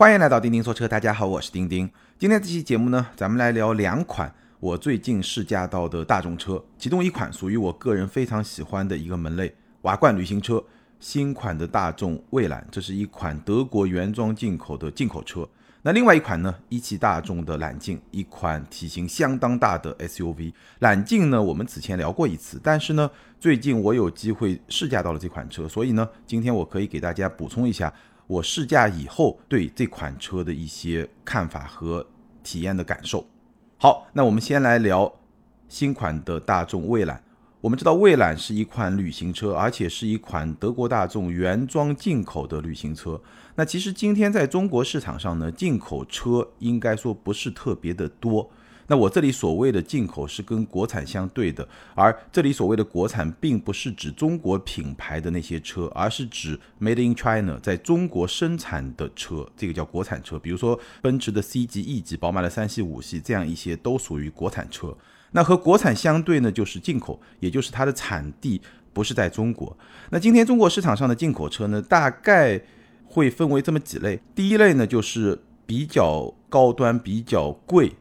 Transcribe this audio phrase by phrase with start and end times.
[0.00, 1.86] 欢迎来到钉钉说车，大家好，我是钉钉。
[2.18, 10.64] 今天这期节目呢，咱们来聊两款我最近试驾到的大众车，其中一款属于我个人非常喜欢的一个门类——瓦罐旅行车，
[11.00, 15.46] 新款的大众蔚揽，这是一款德国原装进口的进口车。
[15.82, 20.52] 那另外一款呢，一汽大众的揽境，一款体型相当大的 SUV。
[20.78, 27.92] 揽境呢，我们此前聊过一次，但是呢，最近我有机会试驾到了这款车，所以呢，今天我可以给大家补充一下
[28.30, 32.06] 我试驾以后对这款车的一些看法和
[32.44, 33.26] 体验的感受。
[33.76, 35.12] 好，那我们先来聊
[35.68, 37.20] 新款的大众蔚揽。
[37.60, 43.20] 我们知道蔚揽是一款旅行车，而且是一款德国大众原装进口的旅行车。
[43.56, 48.48] 那其实今天在中国市场上呢，进口车应该说不是特别的多。
[48.90, 60.36] 那我这里所谓的进口是跟国产相对的，而这里所谓的国产并不是指中国品牌的那些车，而是指 Made in China 在中国生产的车，这个叫国产车。
[60.40, 64.92] 比如说奔驰的 C 级、E 级，宝马的三系、五系，这样一些都属于国产车。
[65.30, 68.60] 那和国产相对呢，就是进口，也就是它的产地
[68.92, 69.78] 不是在中国。
[70.10, 72.60] 那今天中国市场上的进口车呢，大概
[73.04, 74.18] 会分为这么几类。
[74.34, 77.92] 第一类呢，就是比较高端、比较贵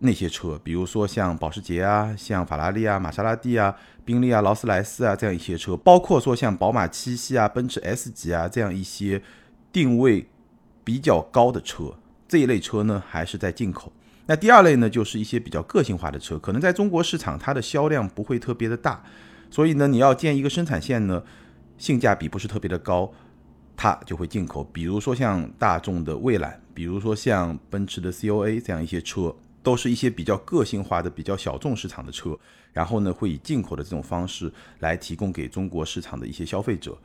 [0.00, 9.22] 那些车，比如说像保时捷啊、像法拉利啊、玛莎拉蒂啊、宾利啊、劳斯莱斯啊这样一些车，包括说像宝马七系啊、奔驰 S 级啊这样一些
[9.72, 10.28] 定位
[10.82, 11.94] 比较高的车，
[12.28, 13.92] 这一类车呢，还是在进口。
[14.26, 19.02] 那第二类呢，就是一些比较个性化的车，可能在中国市场它的销量不会特别的大，
[19.50, 21.22] 所以呢，你要建一个生产线呢，
[21.76, 23.12] 性价比不是特别的高，
[23.76, 24.64] 它就会进口。
[24.72, 32.38] 比如说像大众的蔚蓝，比如说像奔驰的 COA 这样一些车，都是一些比较个性化的、比较小众市场的车，
[32.72, 36.96] 然后呢，会以进口的这种方式来提供给中国市场的一些消费者。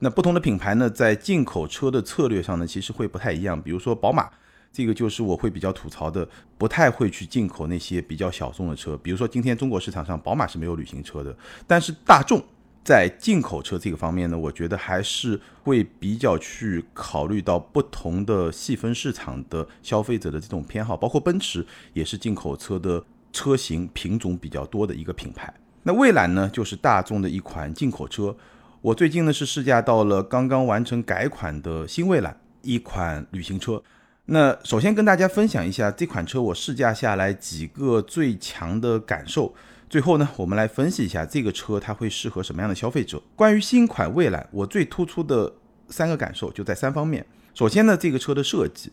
[0.00, 3.58] 那不同的品牌呢，在进口车的策略上呢，其实会不太一样。
[3.62, 4.28] 比如说宝马。
[4.70, 8.94] 这个就是我会比较吐槽的，不太会去进口那些比较小众的车。
[8.98, 11.34] 比如说，今天中国市场上，宝马是没有旅行车的，
[11.66, 12.40] 但是大众
[12.84, 20.96] 在进口车这个方面呢，我觉得还是会比较去考虑到不同的细分市场的消费者的这种偏好。
[20.96, 25.52] 包括奔驰也是进口车的车型品种比较多的一个品牌。
[25.82, 28.34] 那蔚揽呢，就是大众的一款进口车。
[28.80, 33.82] 我最近呢是试驾到了刚刚完成改款的新蔚揽，一款旅行车。
[34.26, 39.54] 那首先跟大家分享一下这款车我试驾下来几个最强的感受。
[39.88, 43.22] 最后呢，我们来分析一下这个车它会适合什么样的消费者。
[43.34, 45.52] 关于新款蔚揽，我最突出的
[45.88, 47.24] 三个感受就在三方面。
[47.54, 48.92] 首先呢，这个车的设计，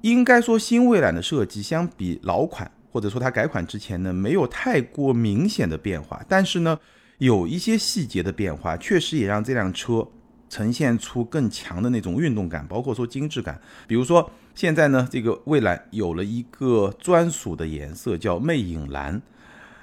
[0.00, 6.78] 应该说新蔚揽的设计相比老款或者说它改款之前呢，没有太过明显的变化，但是呢，
[7.18, 10.06] 有一些细节的变化，确实也让这辆车
[10.48, 14.30] 呈现出更强的那种运动感，包括说精致感，比如说。
[14.56, 19.20] 现在呢，这个蔚揽有了一个专属的颜色，叫魅影蓝。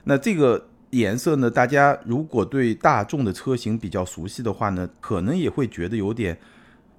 [0.04, 6.38] 那这个颜色呢，大家如果对大众的车型比较熟悉的话呢，可能也会觉得有点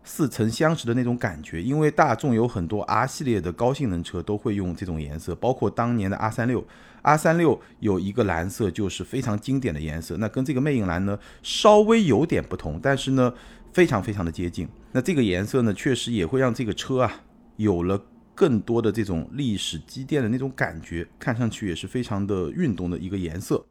[0.05, 1.63] 似曾相识的那种感觉。
[1.63, 6.65] 因为大众有很多 R 系列的高性能车都会用这种颜色，包括当年的 R 三六
[7.03, 10.17] ，R 三六有一个蓝色就是非常经典的颜色。
[10.17, 13.33] 那跟这个魅影蓝呢，稍微有点不同，但是呢，
[13.73, 14.69] 非常非常的接近。
[14.93, 17.13] 那这个颜色呢，确实也会让这个车啊。
[17.57, 18.01] 有了
[18.35, 23.65] 更多的这种历史积淀的那种感觉，看上去也是非常的运动的一个颜色。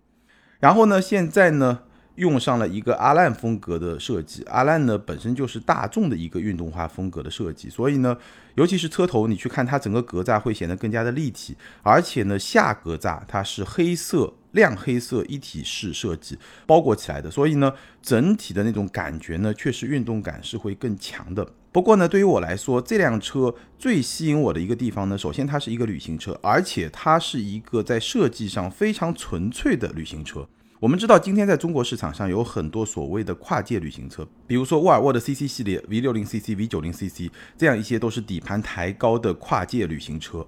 [0.60, 1.80] 然后呢，现在呢
[2.16, 8.18] 用上了一个阿烂风格的设计，阿烂呢本身就是大众的一个运动化风格的设计，所以呢，
[8.56, 14.34] 尤其是车头，你去看它整个格栅会显得更加的立体，而且呢下格栅它是黑色。
[14.52, 17.72] 亮黑色一体式设计包裹起来的，所以呢，
[18.02, 21.48] 整体的那种感觉呢，确实运动感是会更强的。
[21.72, 30.46] 不过呢，对于我来说，这辆车最吸引我的一个地方呢，首先它是一个旅行车，而且它是一个在设计上非常纯粹的旅行车。
[30.82, 40.46] 我们知道，今天在中国市场上有很多所谓的跨界旅行车，比如说沃尔沃的 CC 系列、V 六零 CC、V 九零 CC，这样一些都是底盘抬高的跨界旅行车。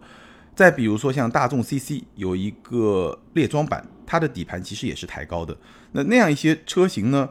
[0.55, 5.55] 再比如说像大众 CC 有一个列装版，它的底盘其实也是抬高的。
[5.93, 7.29] 那那样一些车型呢，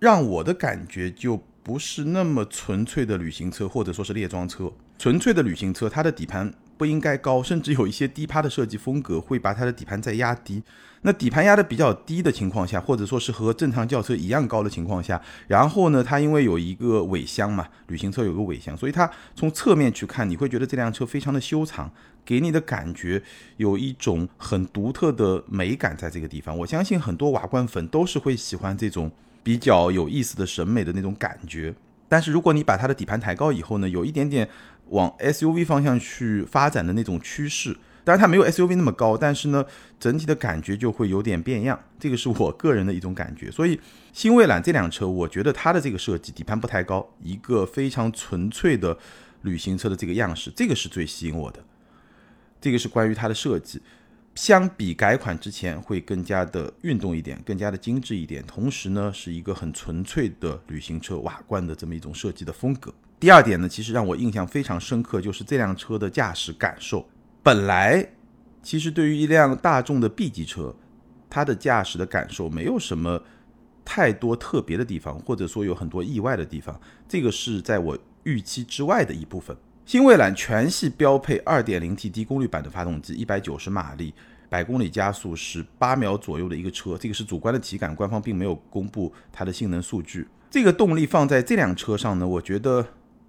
[0.00, 4.70] 让我的感觉就不是那么纯粹的旅行车，或者说是列装车。
[4.96, 6.54] 纯粹的旅行车，它的底盘。
[6.76, 10.60] 不应该高，甚至有一些低趴的设计风格会把它的底盘再压低。
[11.02, 21.88] 那底盘压的比较低的情况下，或者说是和正常轿车一样高的情况下，然后呢，它因为有一个尾箱嘛，旅行车有个尾箱，所以它从侧面去看，你会觉得这辆车非常的修长，
[22.24, 23.22] 给你的感觉
[23.56, 26.58] 有一种很独特的美感在这个地方。
[26.58, 29.08] 我相信很多瓦罐粉都是会喜欢这种
[29.44, 31.72] 比较有意思的审美的那种感觉。
[32.08, 34.48] 但是如果你把它的底盘抬高以后呢，有一点点
[34.88, 37.76] 往 SUV 方向去发展的那种趋势。
[38.04, 39.64] 当然它没有 SUV 那么高，但是呢，
[39.98, 41.78] 整体的感觉就会有点变样。
[41.98, 43.50] 这个是我个人的一种感觉。
[43.50, 43.80] 所以
[44.12, 48.96] 新蔚揽这辆车，我觉得它的这个设计，底盘不太高，一个非常纯粹的
[49.40, 51.64] 旅行车的这个样式，这个是最吸引我的。
[52.60, 53.80] 这个是关于它的设计。
[54.34, 62.92] 相比改款之前会更加的运动一点，更加的精致一点，同时呢是一个很纯粹的旅行车瓦罐的这么一种设计的风格。
[63.20, 67.08] 第二点呢，其实让我印象非常深刻，就是这辆车的驾驶感受。
[67.42, 68.06] 本来
[68.62, 70.74] 其实对于一辆大众的 B 级车，
[71.30, 73.22] 它的驾驶的感受没有什么
[73.84, 76.78] 太多特别的地方，或者说有很多意外的地方，
[77.08, 79.56] 这个是在我预期之外的一部分。
[79.84, 84.14] 新蔚揽全系标配 2.0T 低功率版的发动机，190马力，
[84.48, 90.26] 百公里加速是八秒左右的一个车，这个是主观的体感，官方并没有公布它的性能数据。
[90.50, 92.86] 这个动力放在这辆车上呢，我觉得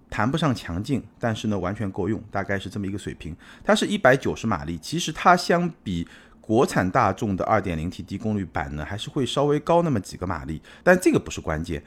[0.08, 3.36] 谈不上强劲，但是呢完全够用，大概是这么一个水平。
[3.62, 6.08] 它是一百九十马力，其实它相比
[6.40, 11.82] 国产大众的 2.0T 低功率版呢，还是会稍微高那么几个马力，但这个不是关键，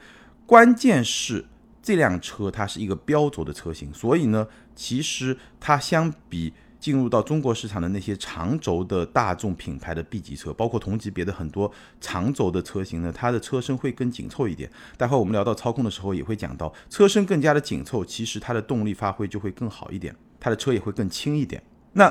[0.46, 1.44] 关键是。
[1.82, 14.70] 这辆车它是一个标轴的车型，所以呢，其实它相比进入到中国市场的那些长轴的大众品牌的 B 级车，包括同级别的很多长轴的车型呢，它的车身会更紧凑一点。
[14.96, 21.62] 待会我们聊到操控的时候也会讲到，车身更加的紧凑，其实它的动力发挥就会更好一点，它的车也会更轻一点。
[21.92, 22.10] 那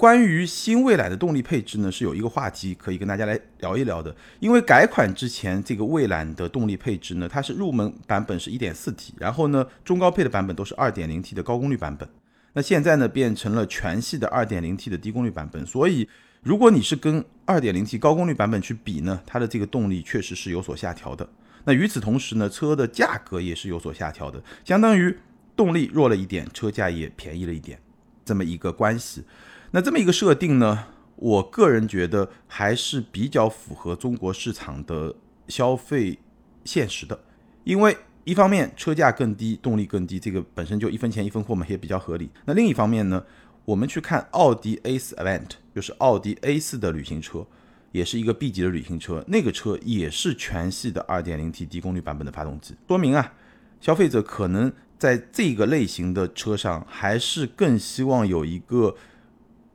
[0.00, 4.16] 关于新蔚揽的动力配置呢，是有一个话题可以跟大家来聊一聊的。
[4.38, 12.08] 因为改款之前，这个蔚揽的动力配置呢，它是入门版本是一点四 T，然后呢，中高配的版本都是二点零 T 的高功率版本。
[12.54, 15.66] 那现在呢，变成了全系的二点零 T 的低功率版本。
[15.66, 16.08] 所以，
[16.42, 21.28] 如果你是跟二点零 T 高功率版本去比呢，它的这个动力确实是有所下调的。
[21.64, 25.14] 那与此同时呢，车的价格也是有所下调的，相当于
[25.54, 27.78] 动力弱了一点，车价也便宜了一点，
[28.24, 29.22] 这么一个关系。
[29.72, 35.14] 那这么一个设定呢，我个人觉得还是比较符合中国市场的
[35.46, 36.18] 消费
[36.64, 37.20] 现实的，
[37.62, 42.28] 因为一方面车价更低，动力更低，这个本身就一分钱一分货嘛，也比较合理。
[42.46, 43.24] 那另一方面呢，
[43.64, 47.46] 我们去看奥迪 A4 Avant，就是奥迪 A4 的旅行车，
[47.92, 53.34] 也是一个 B 级的旅行车，那个车也是全系的 2.0T 低功率版本的发动机，说明啊，
[53.80, 58.96] 消费者可能在这个类型的车上还是更希望有一个。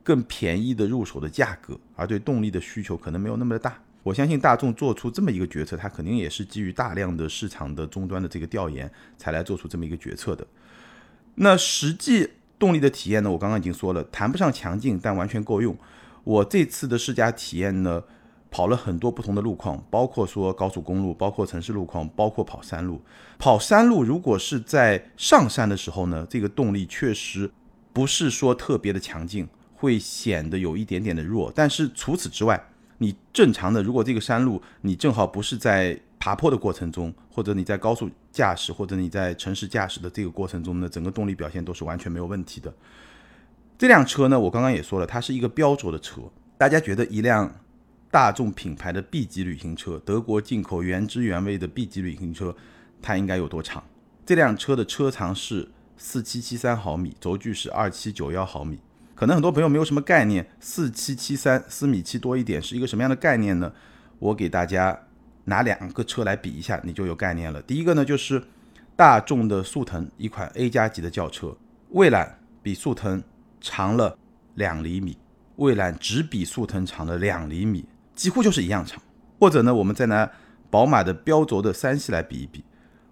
[0.06, 3.76] 更便宜的入手的价格，而对动力的需求可能没有那么的大。
[4.04, 8.88] 我相信大众做出这么一个决策，它肯定也是基于大量的市场的终端的这个调研
[9.18, 10.46] 才来做出这么一个决策的。
[11.34, 13.32] 那实际动力的体验呢？
[13.32, 15.76] 我刚刚已经说了，谈不上强劲，但完全够用。
[16.22, 18.04] 我这次的试驾体验呢，
[18.48, 23.02] 跑了很多不同的路况，包括说高速公路，包括城市路况，包括跑山路。
[23.38, 27.50] 跑山路如果是在上山的时候呢，这个动力确实
[27.92, 29.48] 不是说特别的强劲。
[29.76, 32.68] 会显得有一点点的弱，但是除此之外，
[32.98, 42.72] 你正常的，如果这个山路你正好不是在爬坡的过程中，或者你在高速驾驶，或者你在城市驾驶的这个过程中呢，整个动力表现都是完全没有问题的。
[43.78, 46.22] 这辆车呢，我刚刚也说了，它是一个标轴的车。
[46.56, 47.54] 大家觉得一辆
[48.10, 52.56] 大众品牌的 B 级旅行车，德国进口原汁原味的 B 级旅行车，
[53.02, 53.84] 它应该有多长？
[54.24, 55.68] 这辆车的车长是
[55.98, 58.78] 四七七三毫米，轴距是二七九幺毫米。
[59.16, 63.72] 可能很多朋友没有什么概念，四七七三四米七多一点是一个什么样的概念呢？
[64.18, 64.96] 我给大家
[65.44, 67.62] 拿两个车来比一下，你就有概念了。
[67.62, 68.42] 第一个呢就是
[68.94, 71.56] 大众的速腾，一款 A 加级的轿车，
[71.92, 73.22] 蔚揽比速腾
[73.58, 74.18] 长了
[74.54, 75.16] 两厘米，
[75.56, 79.00] 蔚揽只比速腾长了两厘米，几乎就是一样长。
[79.40, 80.30] 或者呢，我们再拿
[80.68, 82.62] 宝马的标轴的三系来比一比，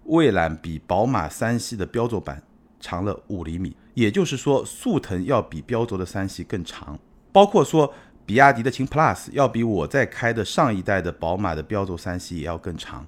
[0.03, 2.43] 蔚揽比宝马三系的标轴版
[2.85, 3.75] 长了五厘米。
[3.95, 6.99] 也就是说，速腾要比标轴的三系更长，
[7.31, 7.91] 包括说
[8.25, 13.07] 比亚迪的秦 PLUS 要比我在开的上一代的宝马的标轴三系也要更长。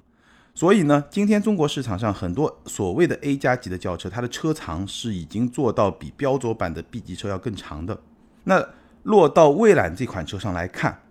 [0.54, 8.00] 所以呢，今天中国市场上很多所谓的 A 加级的轿车，它的车长是已经做到比标轴版的 B 级车要更长的。
[8.44, 8.66] 那
[9.04, 11.02] 落到蔚揽这款车上来看，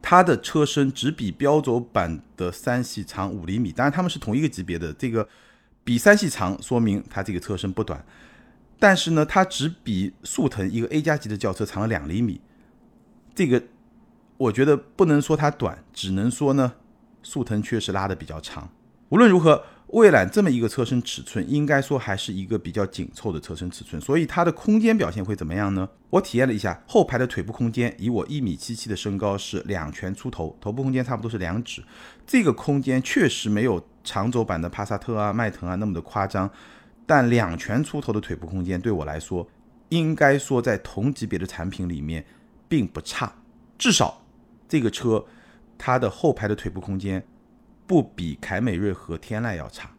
[0.00, 5.28] 它的车身只比标轴版的三系长五厘米，当然它们是同一个级别的，这个
[5.88, 8.04] 比三系长，说明它这个车身不短。
[8.78, 12.42] 但是呢，它只比速腾一个 A 加级的轿车长了两厘米，
[13.34, 13.62] 这个
[14.36, 16.74] 我觉得不能说它短，只能说呢，
[17.22, 18.70] 速腾确实拉的比较长。
[19.08, 25.88] 无论如何，蔚揽这么一个车身尺寸，应该说还是一个比较紧凑的车身尺寸，所以它的空间表现会怎么样呢？
[26.10, 31.82] 我体验了一下后排的腿部空间，以我一米七七的身高是两拳出头，头部空间差不多是两指，
[32.26, 33.82] 这个空间确实没有。
[34.08, 36.50] 长轴版的帕萨特啊、迈腾啊那么的夸张，
[37.06, 39.46] 但两拳出头的腿部空间对我来说，
[39.90, 42.24] 应该说在同级别的产品里面
[42.66, 43.30] 并不差，
[43.76, 44.22] 至少
[44.66, 45.22] 这个车
[45.76, 47.22] 它的后排的腿部空间
[47.86, 49.90] 不比凯美瑞和天籁要差，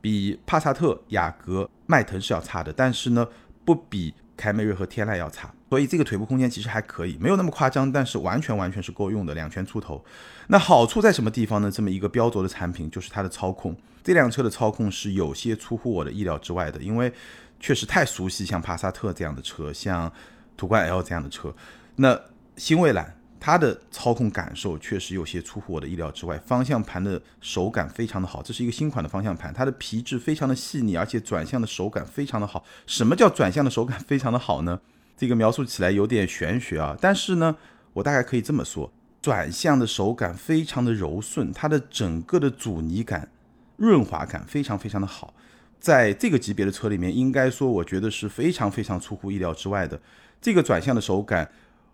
[0.00, 3.28] 比帕萨特、雅阁、迈腾是要差的，但是呢
[3.66, 5.52] 不比凯美瑞和天籁要差。
[5.68, 10.04] 所以这个腿部空间其实还可以，没有那么夸张，但是完全完全是够用的，两拳出头。
[10.46, 11.70] 那好处在什么地方呢？
[11.70, 13.76] 这么一个标轴的产品，就是它的操控。
[14.04, 17.12] 这辆车的操控是有些出乎我的意料之外的，因为
[17.58, 20.12] 确实太熟悉像帕萨特这样的车，像
[20.56, 21.52] 途观 L 这样的车。
[21.96, 22.16] 那
[22.56, 32.64] 新蔚揽它的操控感受确实有些出乎我的意料之外，方向盘的手感非常的好，这是一个新款的方向盘，它的皮质非常的细腻，而且转向的手感非常的好。
[32.86, 34.80] 什么叫转向的手感非常的好呢？
[35.16, 37.56] 这个描述起来有点玄学啊，但是呢，
[37.94, 38.92] 我大概可以这么说：
[39.22, 43.30] 转向的手感非常的柔顺，它的整个的阻尼感、
[43.76, 45.32] 润滑感非常非常的好。
[45.78, 50.00] 在这个级别的车里面，应该说我觉得是非常非常出乎意料之外的。
[50.40, 51.50] 这个转向的手感，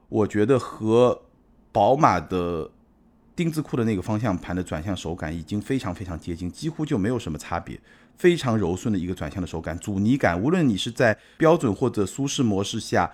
[0.09, 1.23] 我觉得和
[1.71, 2.71] 宝马的
[3.37, 7.79] 丁字裤的那个方向盘的转向手感已经非常非常接近，几乎就没有什么差别。
[8.17, 13.11] 非常柔顺的一个转向的手感，阻尼感，无论你是在标准或者舒适模式下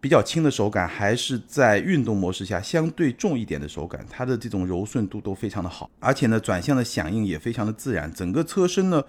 [0.00, 8.12] 比较轻的手感，还是在运动模式下相对重一点的手感，它的这种柔顺度都非常的好，而且呢，转向的响应也非常的自然。
[8.12, 9.00] 整个车身呢，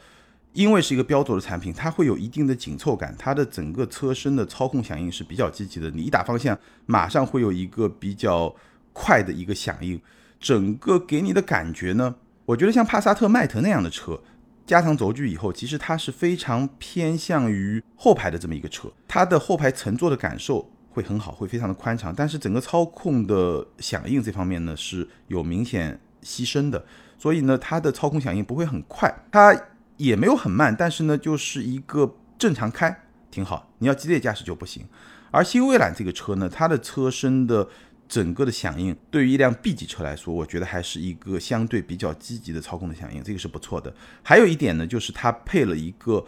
[0.54, 5.90] 因为是一个标轴的产品，它会有一定的紧凑感，它的整个车身的操控响应是比较积极的。
[5.90, 8.56] 你一打方向，马上会有一个比较
[8.92, 10.00] 快的一个响应，
[10.40, 12.14] 整个给你的感觉呢，
[12.46, 14.22] 我觉得像帕萨特、迈腾那样的车。
[14.66, 26.86] 加长轴距以后，其实它是非常偏向于后排的这么一个车，它的后排乘坐的感受会很好，会非常的宽敞，但是整个操控的响应这方面呢是有明显牺牲的，
[27.18, 29.54] 所以呢它的操控响应不会很快，它
[29.98, 34.86] 也没有很慢，但是呢就是一个正常开挺好，你要激烈驾驶就不行。
[35.32, 37.68] 而新蔚揽这个车呢，它的车身的。
[38.14, 43.92] 整个的响应对于一辆 B 级车来说，我觉得还是一个相对比较积极的操控的响应，这个是不错的。
[44.22, 46.24] 还有一点呢，就是它配了一个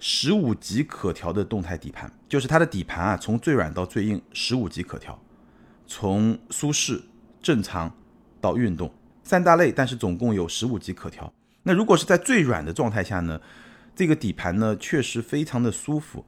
[0.00, 5.16] 十五级可调的动态底盘，就是它的底盘啊，从最软到最硬，十五级可调，
[5.86, 7.00] 从舒适、
[7.40, 7.94] 正常
[8.40, 11.32] 到运动三大类，但是总共有十五级可调。
[11.62, 13.40] 那如果是在最软的状态下呢，
[13.94, 16.26] 这个底盘呢确实非常的舒服。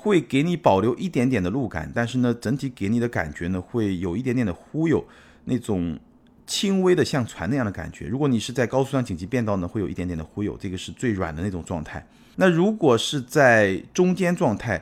[0.00, 5.04] 会给你保留一点点的路感，但是呢，整体给你的感觉呢，会有一点点的忽悠，
[5.44, 5.98] 那种
[6.46, 8.06] 轻微的像船那样的感觉。
[8.06, 12.06] 如果你是在高速上紧急变道呢，会有一点点的忽悠，这个是最软的那种状态。
[12.36, 14.80] 那如果是在中间状态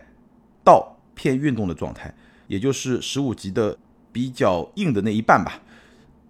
[0.63, 2.15] 到偏运动的状态，
[2.47, 3.77] 也就是十五级的
[4.13, 5.59] 比较硬的那一半吧。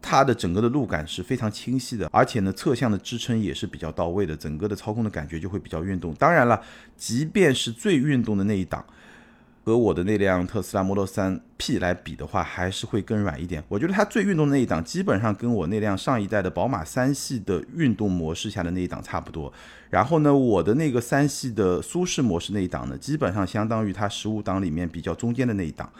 [0.09, 6.15] 它的整个的路感是非常清晰的，而且呢，侧向的支撑也是比较到位的，整个的操控的感觉就会比较运动。
[6.15, 6.63] 当然了，
[6.97, 8.87] 即便是最运动的那一档，
[9.65, 13.65] 和我的那辆特斯拉 Model 3 P 来比的话，还是会更软一点。
[13.67, 19.53] 我觉得它最运动的那一档，基本上跟我那辆上一代的宝马三系的运动模式下的那一档差不多。
[19.91, 25.91] 然后呢，我的那个三系的舒适模式那一档呢，基本上相当于它十五档里面比较中间的那一档。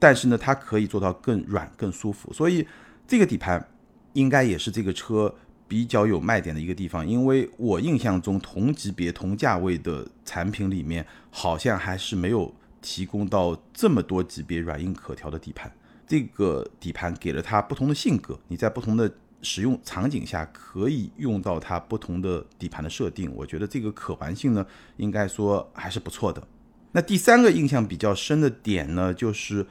[0.00, 2.66] 但是呢，它可以做到更软、更舒服，所以。
[3.08, 3.66] 这个底盘
[4.12, 5.34] 应该也是这个车
[5.66, 15.72] 比较有卖点的一个地方，因为我印象中同级别同价位的产品里面，好像还是没有提供到这么多级别软硬可调的底盘。
[16.06, 19.10] 这个底盘给了它不同的性格，你在不同的
[19.40, 23.32] 使用场景下可以用到它不同的底盘的设定。
[23.34, 24.66] 我觉得这个可玩性呢，
[24.98, 26.46] 应该说还是不错的。
[26.92, 29.66] 那第三个印象比较深的点呢，就是。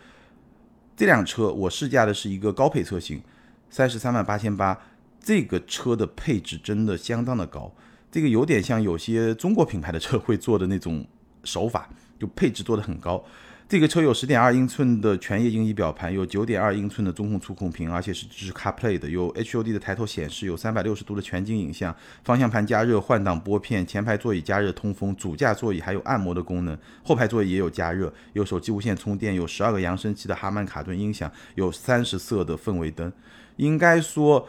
[0.98, 3.22] 这辆车我试驾的是一个高配车型，
[3.70, 4.77] 三十三万八千八。
[5.22, 7.72] 这个车的配置真的相当的高，
[8.10, 11.06] 这个有点像有些中国品牌的车会做的那种
[11.44, 11.88] 手法，
[12.18, 13.24] 就配置做的很高。
[13.69, 21.93] 这个车有十点二英寸的全液晶仪表盘，有九点二英寸的中控触控屏，而且是支持 CarPlay 的，有 HUD 的抬头显示，有三百六十度的全景影像，
[22.24, 33.12] 方向盘加热、换挡拨片，前排座椅加热通风，主驾座椅还有按摩的功能，后排座椅也有加热，有手机无线充电，有十二个扬声器的哈曼卡顿音响，有三十色的氛围灯。
[33.57, 34.47] 应该说，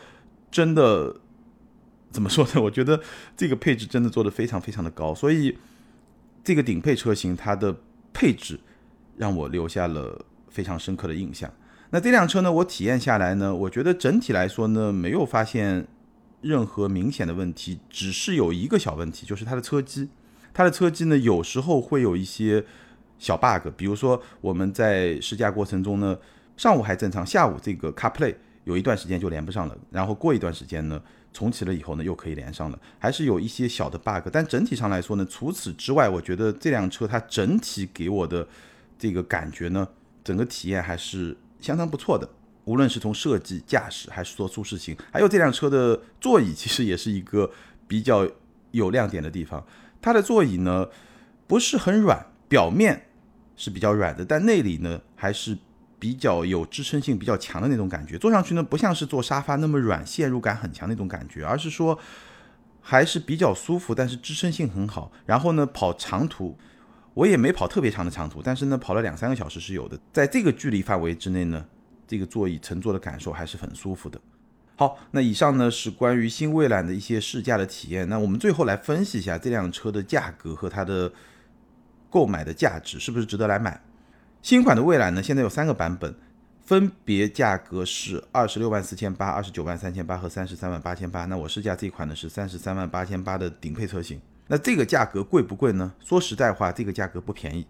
[0.49, 1.17] 真的
[2.13, 2.63] 怎么说呢？
[2.63, 3.01] 我觉得
[3.37, 5.59] 这个配置真的做的非常非常的高，所以
[6.45, 7.81] 这个顶配车型它的
[8.13, 8.61] 配置。
[9.19, 11.53] 让我留下了非常深刻的印象。
[11.91, 12.53] 那这辆车呢？
[12.53, 15.87] 我体验下来呢，我觉得整体来说呢，没有发现
[16.43, 20.09] 任何明显的问题，只是有一个小问题，就是它的车机。
[20.53, 22.65] 它的车机呢，有时候会有一些
[23.19, 26.17] 小 bug，比如说我们在试驾过程中呢，
[26.57, 28.35] 上午还正常，下午这个 CarPlay
[28.65, 31.01] 有一段时间就连不上了，然后过一段时间呢，
[31.33, 38.47] 重启了以后呢，又可以连上了，还是有一些小的 bug，但整体上来说呢，除此之外，我觉得这辆车它整体给我的
[38.99, 39.87] 这个感觉呢，
[40.25, 42.29] 整个体验还是相当不错的。
[42.65, 47.51] 无论是从设计、驾驶，还是说舒适性，还有这辆车的座椅，其实也是一个
[47.87, 48.29] 比较
[48.73, 49.65] 有亮点的地方。
[50.03, 50.87] 它的座椅呢
[51.47, 53.07] 不是很软，表面
[53.57, 55.57] 是比较软的，但内里呢还是
[55.99, 58.19] 比较有支撑性比较强的那种感觉。
[58.19, 61.99] 坐上去呢不像是坐沙发那么软，陷入感很强那种感觉，而是说
[62.83, 65.11] 还是比较舒服，但是支撑性很好。
[65.25, 66.59] 然后呢跑长途，
[67.19, 69.99] 我也没跑特别长的长途，但是呢跑了两三个小时是有的。
[70.13, 71.65] 在这个距离范围之内呢。
[72.11, 74.19] 这个座椅乘坐的感受还是很舒服的。
[74.77, 78.09] 好，那以上呢是关于新蔚揽的一些试驾的体验。
[78.09, 81.13] 那我们最后来分析一下这辆车的价格和它的
[82.09, 83.79] 购买的价值，是不是值得来买？
[84.41, 86.15] 新款的蔚揽呢，现在有三个版本，
[86.65, 91.27] 分别价格是二十六万四千八、二十九万三千八和三十三万八千八。
[91.27, 94.19] 那我试驾这款呢是三十三万八千八的顶配车型。
[94.49, 95.95] 那这个价格贵不贵呢？
[96.01, 97.67] 说实在话，这个价格不便宜。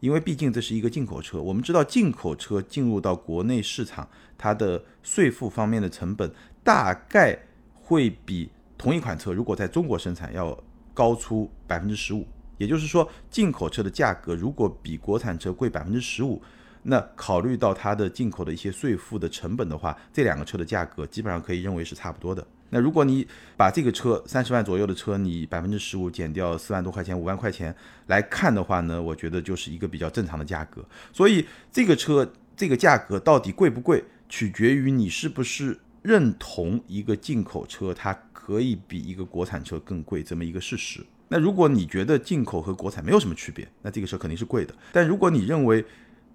[0.00, 4.08] 因为毕竟这是一个进口车，我们知道进口车进入到国内市场，
[4.38, 6.30] 它的税负方面的成本
[6.62, 7.38] 大概
[7.74, 10.58] 会比同一款车如果在中国生产要
[10.94, 12.26] 高出百分之十五。
[12.56, 16.40] 也就是说，进口车的价格如果比国产车贵百分之十五，
[16.82, 22.46] 那考虑到它的进口的一些税负的成本的话，这两个车的价格基本上可以认为是差不多的。
[22.70, 27.74] 那如果你把这个车三十万左右的车，你百分之十五减掉四万多块钱、五万块钱
[28.06, 30.84] 来看的话呢，我觉得就是一个比较正常的价格。
[31.12, 41.04] 所以这个车这个价格到底贵不贵，取决于你是不是认同一个进口车它可以比一个国产车更贵这么一个事实。
[41.28, 44.74] 那如果你觉得进口和国产没有什么区别，那这个车肯定是贵的。
[44.92, 45.84] 但如果你认为，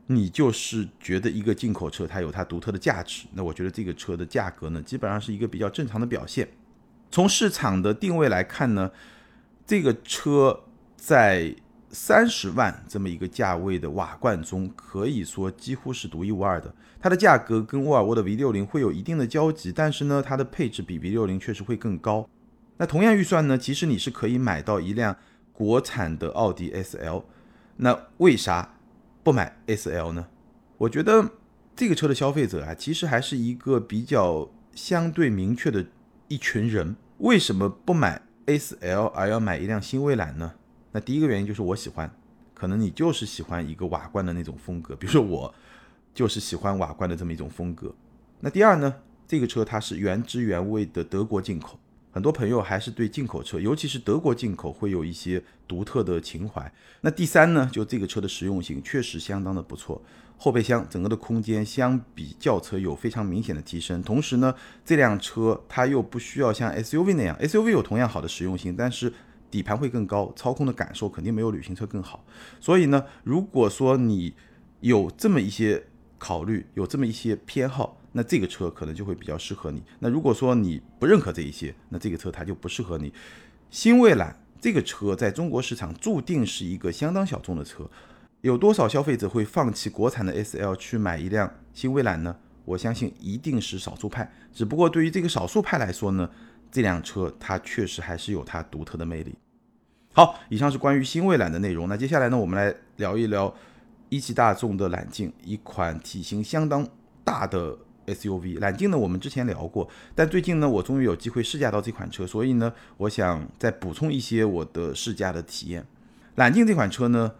[0.07, 6.47] 你就是觉得一个进口车它有它独特的价值，那我觉得这个车的价格呢，基本上是一个比较正常的表现。
[7.09, 8.91] 从市场的定位来看呢，
[9.65, 10.61] 这个车
[10.95, 11.55] 在
[11.89, 16.73] 三十万这么一个价位的瓦罐中，可以说几乎是独一无二的。
[16.99, 22.29] 它的价格跟沃尔沃的 V 六零会有一定的交集，但是呢，它的配置比 V 六零确实会更高。
[22.77, 25.15] 那同样预算呢，其实你是可以买到一辆
[25.53, 27.23] 国产的奥迪 S L。
[27.77, 28.74] 那为啥？
[29.25, 30.27] 不买 S L 呢？
[30.77, 31.31] 我觉得
[31.75, 35.83] 这个车的消费者啊，其实还是一个比较相对明确的
[36.27, 36.95] 一群人。
[37.17, 40.53] 为什么不买 S L 而要买一辆新蔚蓝呢？
[40.91, 42.15] 那第一个原因就是我喜欢，
[42.53, 45.51] 可能你就是喜欢一个瓦罐的那种风格，比如说我
[46.13, 47.91] 就是喜欢瓦罐的这么一种风格。
[48.41, 48.93] 那第二呢，
[49.27, 51.79] 这个车它是原汁原味的德国进口。
[52.15, 56.71] 很多朋友还是对进口车，尤其是德国进口，会有一些独特的情怀。
[57.01, 60.01] 那第三呢，就这个车的实用性确实相当的不错，
[60.37, 64.01] 后备箱整个的空间相比轿车有非常明显的提升。
[64.01, 69.11] 同时呢，这辆车它又不需要像 SUV 那样，SUV 有同样好的实用性，但是
[69.51, 72.23] 底盘会更高，操控的感受肯定没有旅行车更好。
[72.61, 74.33] 所以呢，如果说你
[74.79, 75.83] 有这么一些
[76.17, 77.97] 考虑，有这么一些偏好。
[78.17, 79.83] 那这个车可能就会比较适合你。
[79.99, 83.13] 那如果说你不认可这一些，那这个车它就不适合你。
[83.69, 87.89] 新蔚揽这个车在中国市场注定是一个相当小众的车，
[88.39, 92.33] 有多少消费者会放弃国产的 S L 去买一辆新蔚揽呢？
[92.63, 94.31] 我相信一定是少数派。
[94.53, 96.29] 只不过对于这个少数派来说呢，
[96.71, 99.35] 这辆车它确实还是有它独特的魅力。
[100.13, 101.89] 好，以上是关于新蔚揽的内容。
[101.89, 103.53] 那接下来呢，我们来聊一聊
[104.07, 106.87] 一汽大众的揽境，一款体型相当
[107.25, 107.77] 大的。
[108.07, 115.85] SUV 揽境呢，我们之前聊过，但最近呢，我终于有机会试驾到这款车，所以呢，我想再补充一些我的试驾的体验。
[116.35, 117.31] 揽境这款车呢，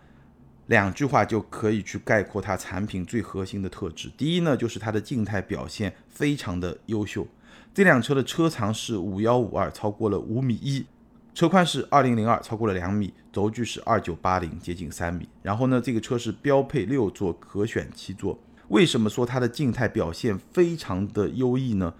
[0.67, 4.09] 两句话就可以去概括它产品最核心的特质。
[4.17, 7.27] 第一呢，就是它的静态表现非常的优秀。
[7.73, 10.85] 这辆车的车长是五幺五二，超过了五米一，
[11.33, 15.27] 车宽是二零零二，超过了两米，轴距是二九八零，接近三米。
[15.43, 18.39] 然后呢，这个车是标配六座，可选七座。
[18.69, 21.93] 为什么说它的静态表现非常的优异呢？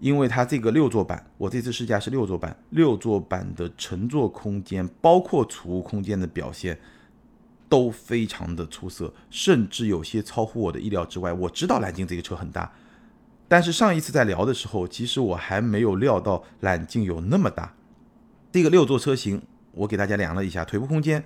[0.00, 6.78] 因为它这个六座版，我这次试驾是六座版，六座版的乘坐空间，包括储物空间的表现
[7.68, 11.32] 都非常的出色，甚至有些超乎我的意料之外。
[11.32, 12.72] 我知道揽境这个车很大，
[13.48, 17.74] 但是上一次在聊的时候，其实我还没有料到揽境有那么大。
[18.52, 21.24] 这个六座车型，我给大家量了一下，腿部空间。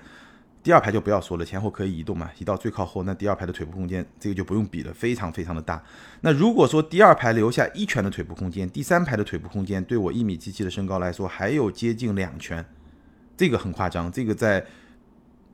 [0.63, 2.31] 第二排就不要说了，前后可以移动嘛。
[2.39, 5.83] 移到最靠后，那第二排的腿部空间，这个就不用比了，非常非常的大。
[6.21, 12.65] 那如果说第二排留下一拳的腿部空间，第三排的腿部空间对我一米七七的身高来说，还有接近两拳，
[13.37, 14.13] 这个很夸张。
[14.13, 14.65] 这个在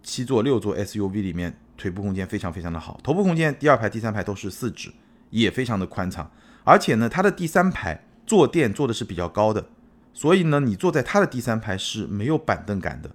[0.02, 3.00] 七座、六座 SUV 里面，腿部空间非常非常的好。
[3.02, 4.92] 头部空间，第二排、第三排都是四指，
[5.30, 6.30] 也非常的宽敞。
[6.64, 9.70] 而且呢，它的第三排坐垫做的是比较高的，
[10.12, 13.10] 所以呢，你坐在它的第三排是没有板凳感的。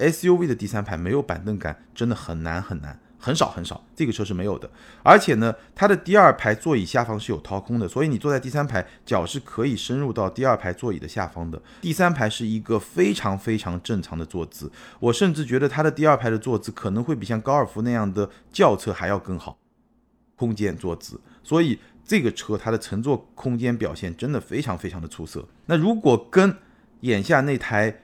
[0.00, 2.98] SUV 的第三排没有板凳感，真的很难很难。
[3.22, 4.70] 很少很少，这个车是没有的。
[5.02, 11.60] 而且呢，它的第二排座椅下方是有掏空的，所以你坐在第三排，脚是可以深入到第二排座椅的下方的。
[11.82, 19.58] 第三排是一个非常非常正常的坐姿，我甚至觉得它的第二排的坐姿可能会比像高尔夫那样的轿车还要更好，
[20.34, 21.20] 空间坐姿。
[21.42, 25.46] 所以这个车它的乘坐空间表现真的非常非常的出色。
[25.66, 26.56] 那如果跟
[27.00, 28.00] 眼下那台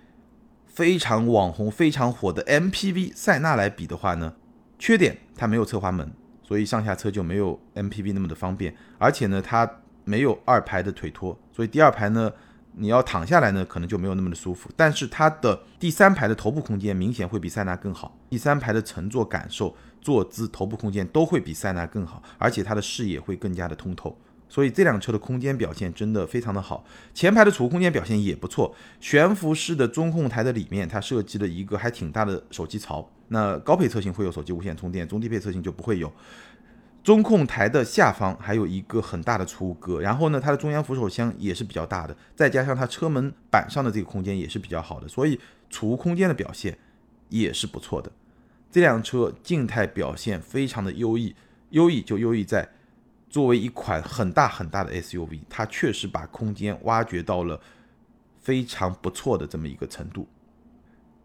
[0.77, 4.35] 非常网红、非常火的 MPV 塞纳来比的话呢？
[4.79, 6.13] 缺点，它没有侧滑门，
[6.43, 8.77] 所以上下车就没有 MPV 那么的方便。
[8.99, 12.31] 而且呢，它没有二排的腿托，所以第二排呢，
[12.75, 14.69] 你要躺下来呢，可能就没有那么的舒服。
[14.77, 24.15] 但是它的第三排的头部空间明显会比塞纳更好，第三排的乘坐感受、坐姿、头部空间都会比塞纳更好，而且它的视野会更加的通透。
[24.49, 28.75] 所以这辆车的空间表现真的非常的好，前排的储物空间表现也不错。
[29.01, 33.11] 悬浮式的中控台的里面，它设计了一个还挺大的手机槽。
[33.29, 36.13] 那高配车型会有手机无线充电，中低配车型就不会有。
[37.03, 45.39] 中控台的下方还有一个很大的储物格，然后呢，它的中央扶手箱也是比较大的，再加上它车门板上的这个空间也是比较好的，所以
[45.71, 46.77] 储物空间的表现
[47.29, 48.11] 也是不错的。
[48.71, 51.35] 这辆车静态表现非常的优异，
[51.71, 52.69] 优异就优异在。
[53.29, 57.61] 作为一款很大很大的 SUV，它确实把空间挖掘到了
[58.41, 60.27] 非常不错的这么一个程度。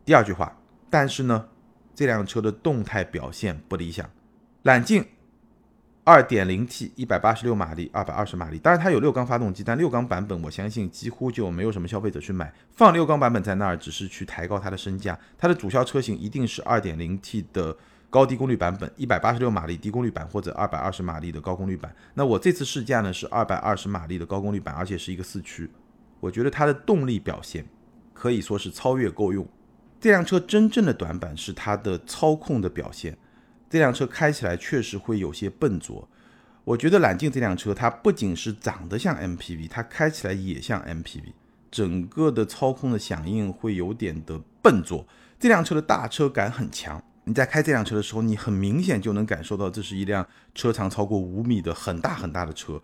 [0.04, 0.58] 第二句话，
[0.90, 1.48] 但是呢，
[1.94, 4.10] 这辆车的动态表现不理想。
[4.64, 5.06] 揽境
[6.06, 15.18] 2.0T 186马力，220马力，当然它有六缸发动机，但六缸版本我相信几乎就没有什么消费者去买，放六缸版本在那儿只是去抬高它的身价。
[15.38, 17.78] 它的主销车型一定是 2.0T 的。
[18.12, 21.96] 高低功率版本，一百八十六马力低功率版或者二百二十马力的高功率版。
[22.14, 25.72] 那我这次试驾呢是二百二十马力的高功率版，而且是一个四驱。
[26.20, 27.66] 我觉得它的动力表现
[28.14, 29.48] 可以说是超越够用。
[29.98, 33.18] 这辆车真正的短板是它的操控的表现。
[33.70, 36.06] 这辆车开起来确实会有些笨拙。
[36.66, 41.32] 我觉得揽境这辆车它不仅是长得像 MPV，它开起来也像 MPV，
[41.72, 45.08] 整个的操控的响应会有点的笨拙。
[45.40, 47.02] 这辆车的大车感很强。
[47.24, 52.82] 你在开这辆车的时候，你很明显就能感受到这是一辆车长超过五米的很大很大的车。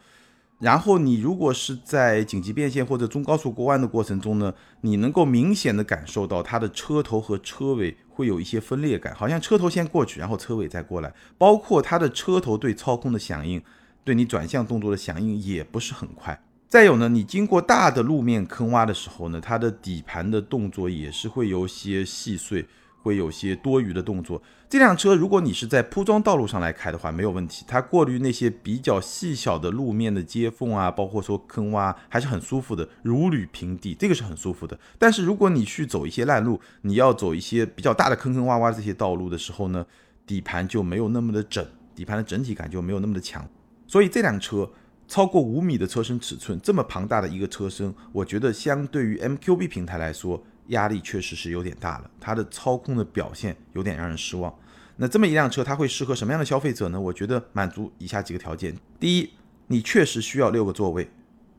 [0.60, 11.13] 然后你如果是在紧急变线或者中高速过弯的过程中呢，你能够明显的感受到它的车头和车尾会有一些分裂感，好像车头先过去，然后车尾再过来。
[11.38, 13.62] 包括它的车头对操控的响应，
[14.04, 16.39] 对你转向动作的响应也不是很快。
[16.67, 22.67] 再有呢，你经过大的路面坑洼的时候呢，它的底盘的动作也是会有些细碎。
[23.02, 24.42] 会有些多余的动作。
[24.70, 27.64] 这辆车如果你是在铺装道路上来开的话，没有问题。
[27.68, 34.78] 它过滤那些比较细小的路面的接缝啊，包括说坑洼，还是很舒服的，如履平地，这个是很舒服的。
[35.00, 39.86] 但是如果你去走一些烂路，你要走一些比较大的坑坑洼洼这些道路的时候呢，
[40.26, 43.48] 底盘就没有那么的整，底盘的整体感就没有那么的强。
[43.88, 44.70] 所以这辆车
[45.08, 50.44] 超过五米的车身尺寸，这么庞大的一个车身，我觉得相对于 MQB 平台来说。
[50.68, 54.54] 压力确实是有点大了，它的操控的表现有点让人失望。
[54.98, 57.00] 那这么一辆车，它会适合什么样的消费者呢？
[57.00, 59.30] 我觉得满足以下几个条件：第一，
[59.68, 61.06] 你确实需要六个座位；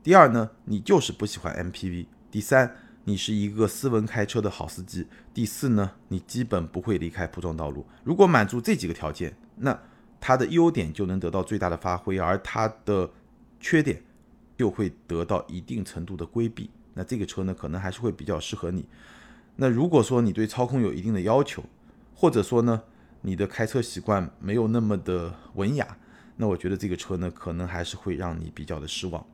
[0.03, 7.85] 第二呢，你就是不喜欢 MPV；第三，你是一个斯文开车的好司机；第四呢，你基本不会离开铺装道路。
[8.03, 9.79] 如果满足这几个条件，那
[10.19, 13.09] 它的优点就能得到最大的发挥，而它的
[13.61, 14.03] 缺点
[14.57, 16.69] 就会得到一定程度的规避。
[16.99, 18.85] 那这个车呢，可能还是会比较适合你。
[19.55, 21.63] 那如果说你对操控有一定的要求，
[22.13, 22.81] 或者说呢，
[23.21, 25.95] 你的开车习惯没有那么的文雅，
[26.35, 29.25] 那我觉得这个车呢，可能还是会让你比较的失望。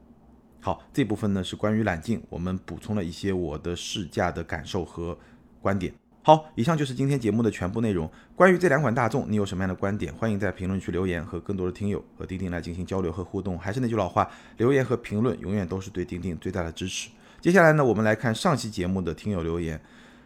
[0.61, 5.17] 好，这部分呢是关于揽境，我们补充了一些我的试驾的感受和
[5.59, 5.91] 观点。
[6.21, 8.07] 好，以上就是今天节目的全部内容。
[8.35, 10.13] 关于这两款大众，你有什么样的观点？
[10.13, 13.57] 欢迎在评论区留言，和更多的听友和钉钉来进行交流和互动。
[13.57, 17.09] 还是那句老话，留言和评论永远都是对钉钉最大的支持。
[17.45, 19.79] 接下来呢，我们来看上期节目的听友留言。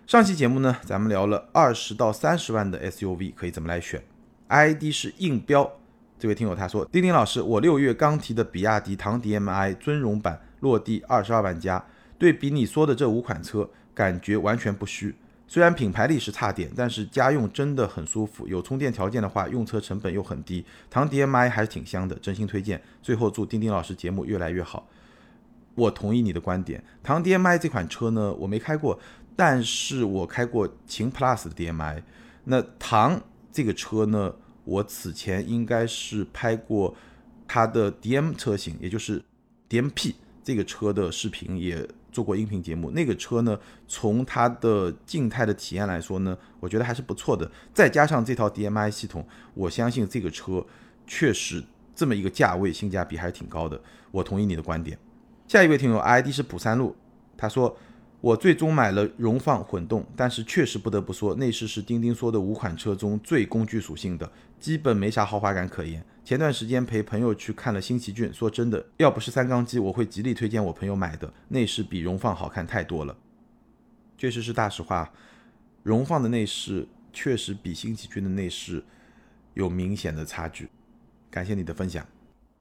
[0.07, 4.01] 上期节目呢，咱们聊了二十到三十万的 SUV 可以怎么来选
[4.47, 5.69] ，ID 是硬标。
[6.17, 11.83] 这位听友他说：“丁丁老师，我六月刚提的比亚迪唐 DMI 尊荣版落地二十二万加，
[12.17, 15.13] 对比你说的这五款车，感觉完全不虚。
[15.45, 18.47] 虽然品牌力是差点，但是家用真的很舒服。
[18.47, 22.81] 有充电条件的话，用车成本又很低，唐 DMI 还是挺香的，真心推荐。
[23.01, 24.87] 最后祝丁丁老师节目越来越好。”
[25.79, 28.99] 我同意你的观点，唐 DMI 这款车呢，我没开过，
[29.35, 32.03] 但是我开过秦 Plus 的 DMI。
[32.43, 36.93] 那唐这个车呢，我此前应该是拍过
[37.47, 39.23] 它的 DM 车型，也就是
[39.69, 42.91] DM-P 这个车的视频，也做过音频节目。
[42.91, 47.49] 那个车呢，从它的静态的体验来说呢，我觉得还是不错的。
[47.73, 50.65] 再加上这套 DMI 系统，我相信这个车
[51.07, 51.63] 确实
[51.95, 53.79] 这么一个价位，性价比还是挺高的。
[54.11, 54.97] 我同意你的观点。
[55.49, 56.95] 下一位听友 ID 是普三路，
[57.35, 57.77] 他说。
[58.21, 66.03] 我最终买了荣放混动，但是确实不得不说，内饰是钉钉说的五款车中最工具属性的，基本没啥豪华感可言。
[66.25, 71.33] 前段时间陪朋友去看了新奇骏，说真的，要不是三缸机，我会极力推荐我朋友买的。
[71.47, 73.15] 内饰比荣放好看太多了，
[74.17, 75.09] 确实是大实话。
[75.83, 78.83] 荣放的内饰确实比新奇骏的内饰
[79.53, 80.67] 有明显的差距。
[81.31, 82.05] 感谢你的分享。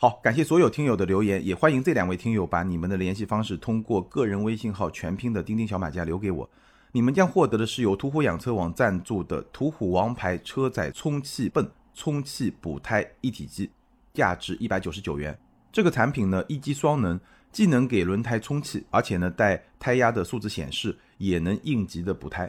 [0.01, 6.49] 好，感谢所有听友的留言，也欢迎这两位听友把你们的联系方式通过个人微信号全拼的钉钉小马甲留给我，
[6.93, 13.69] 你们将获得的是由途虎养车网赞助的途虎王牌车载充气泵充气补胎一体机，
[14.15, 15.37] 价值一百九十九元。
[15.73, 17.19] 这个产品呢一机双能，
[17.51, 22.49] 既能给轮胎充气，而且呢带胎压的数字显示，也能应急的补胎。